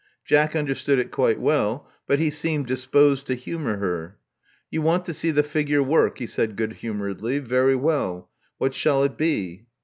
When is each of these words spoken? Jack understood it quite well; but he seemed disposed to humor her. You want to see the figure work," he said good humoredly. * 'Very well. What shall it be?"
Jack 0.25 0.55
understood 0.55 0.97
it 0.97 1.11
quite 1.11 1.39
well; 1.39 1.87
but 2.07 2.17
he 2.17 2.31
seemed 2.31 2.65
disposed 2.65 3.27
to 3.27 3.35
humor 3.35 3.77
her. 3.77 4.17
You 4.71 4.81
want 4.81 5.05
to 5.05 5.13
see 5.13 5.29
the 5.29 5.43
figure 5.43 5.83
work," 5.83 6.17
he 6.17 6.25
said 6.25 6.55
good 6.55 6.73
humoredly. 6.73 7.37
* 7.39 7.39
'Very 7.39 7.75
well. 7.75 8.31
What 8.57 8.73
shall 8.73 9.03
it 9.03 9.15
be?" 9.15 9.67